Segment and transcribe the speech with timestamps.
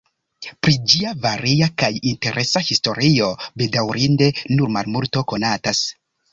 [0.67, 3.29] Pri ĝia varia kaj interesa historio
[3.63, 5.87] bedaŭrinde nur malmulto konatas.